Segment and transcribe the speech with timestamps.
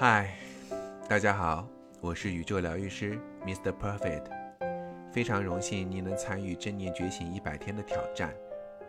[0.00, 0.32] 嗨，
[1.08, 1.66] 大家好，
[2.00, 3.72] 我是宇宙疗愈师 Mr.
[3.72, 4.30] Perfect，
[5.10, 8.32] 非常荣幸您能参与正念觉醒一百天的挑战。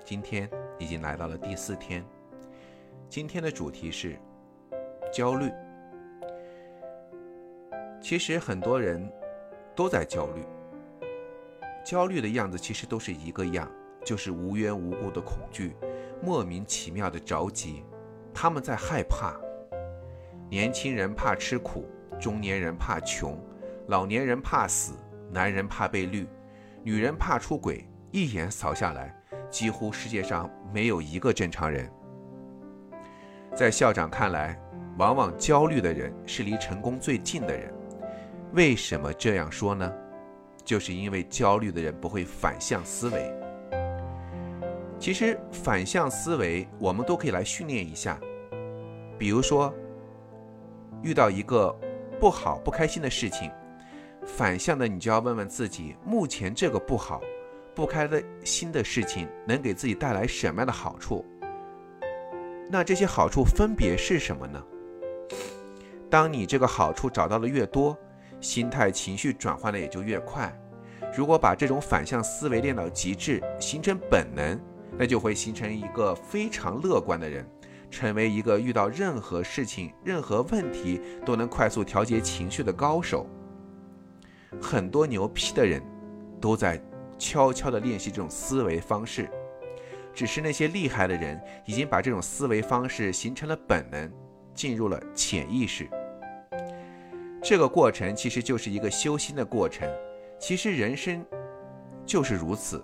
[0.06, 2.06] 今天已经来到了第四天，
[3.10, 4.20] 今天的主题是
[5.12, 5.52] 焦虑。
[8.00, 9.12] 其实很多人
[9.76, 10.46] 都在焦虑，
[11.84, 13.68] 焦虑的样子其实都是一个样，
[14.06, 15.76] 就是无缘无故的恐惧，
[16.22, 17.84] 莫名其妙的着急，
[18.32, 19.36] 他们在害怕。
[20.50, 21.88] 年轻人怕吃苦，
[22.20, 23.40] 中年人怕穷，
[23.88, 24.94] 老年人怕死，
[25.32, 26.28] 男人怕被绿，
[26.84, 27.86] 女人怕出轨。
[28.12, 29.16] 一眼扫下来，
[29.52, 31.88] 几乎世界上没有一个正常人。
[33.56, 34.60] 在校长看来，
[34.98, 37.72] 往往焦虑的人是离成功最近的人。
[38.54, 39.94] 为什么这样说呢？
[40.66, 43.32] 就是因为焦虑的人不会反向思维。
[44.98, 48.20] 其实反向思维我们都可以来训练一下，
[49.20, 49.72] 比如说
[51.02, 51.76] 遇到一个
[52.20, 53.52] 不好、不开心的事情，
[54.26, 57.22] 反向的你就要问问自己：目前这个不好、
[57.74, 58.10] 不开
[58.44, 61.26] 心的事情能给自己带来什么样的好处？
[62.70, 64.64] 那这些好处分别是什么呢？
[66.10, 67.98] 当你这个好处找到的越多，
[68.42, 70.52] 心态、情绪转换的也就越快。
[71.16, 74.60] 如果把这种反向思维练到极致，形成本能，
[74.98, 77.46] 那就会形成一个非常乐观的人，
[77.90, 83.26] 成为一个遇到任何事情、任何问题都能快速调节情绪的高手。
[84.62, 85.82] 很多牛批的人
[86.42, 86.82] 都在
[87.18, 89.30] 悄悄地练习这种思维方式，
[90.14, 94.12] 只是那些厉害的人已经把这种思维方式形成了本能，
[94.54, 95.90] 进入了潜意识。
[97.42, 99.90] 这个过程其实就是一个修心的过程。
[100.40, 101.26] 其实人生
[102.06, 102.84] 就是如此，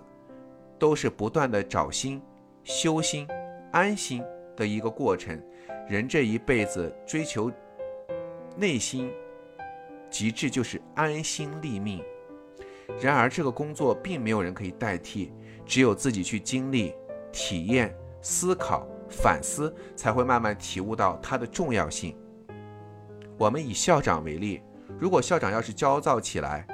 [0.78, 2.20] 都是不断的找心、
[2.64, 3.26] 修心、
[3.72, 4.22] 安心
[4.56, 5.40] 的一个过程。
[5.88, 7.52] 人这一辈子追求
[8.56, 9.12] 内心
[10.10, 12.02] 极致，就是安心立命。
[13.00, 15.32] 然而，这个工作并没有人可以代替，
[15.64, 16.94] 只有自己去经历、
[17.32, 22.16] 体验、思考、反思，才会慢慢体悟到它的重要性。
[23.36, 24.62] 我们以校长为例，
[24.98, 26.66] 如果校长要是焦躁起来，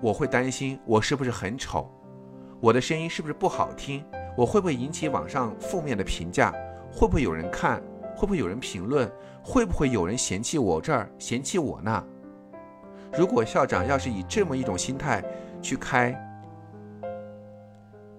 [0.00, 1.90] 我会担心我是不是很丑，
[2.60, 4.04] 我的声音是不是不好听，
[4.40, 6.50] 我会不会引起网上负面的评价，
[6.90, 7.78] 会不会有人看，
[8.16, 9.06] 会不会有人评论，
[9.44, 12.02] 会不会有人嫌弃我这儿，嫌弃我那？
[13.12, 15.22] 如果校长要是以这么一种心态
[15.60, 16.18] 去开、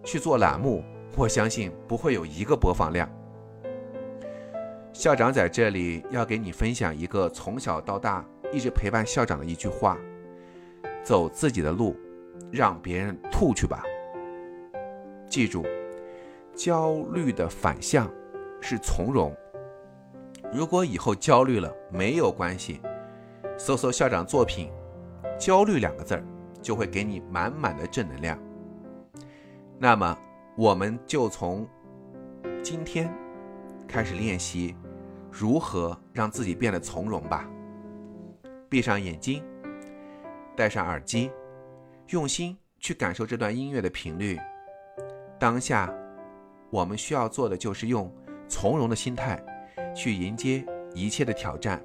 [0.03, 0.83] 去做栏目，
[1.15, 3.09] 我相信不会有一个播放量。
[4.93, 9.97] 校长在这里要给你分享一个从小到大一直陪伴校长的一句话：
[11.01, 11.95] 走自己的路，
[12.51, 13.83] 让别人吐去吧。
[15.27, 15.65] 记住，
[16.55, 18.11] 焦虑的反向
[18.61, 19.35] 是从容。
[20.53, 22.81] 如果以后焦虑了，没有关系，
[23.57, 24.71] 搜搜校长作品
[25.39, 26.23] ，“焦虑”两个字儿
[26.61, 28.37] 就会给你满满的正能量。
[29.79, 30.17] 那么，
[30.55, 31.67] 我们就从
[32.61, 33.11] 今天
[33.87, 34.75] 开始练习。
[35.33, 37.49] 如何让自己变得从容吧？
[38.67, 39.41] 闭上眼睛，
[40.57, 41.31] 戴上耳机，
[42.09, 44.37] 用心去感受这段音乐的频率。
[45.39, 45.89] 当下，
[46.71, 48.11] 我们需要做的就是用
[48.47, 49.39] 从容的心态
[49.93, 50.65] 去迎接
[50.95, 51.79] 一切的挑战。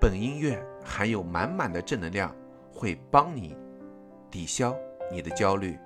[0.00, 2.34] 本音乐含有满满的正能量，
[2.72, 3.54] 会帮你
[4.30, 4.74] 抵消
[5.10, 5.78] 你的焦虑。